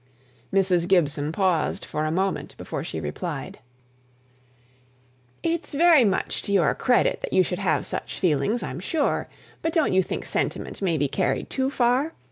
[0.51, 0.87] Mrs.
[0.87, 3.59] Gibson paused for a moment before she replied:
[5.43, 9.29] "It's very much to your credit that you should have such feelings, I'm sure.
[9.61, 12.13] But don't you think sentiment may be carried too far?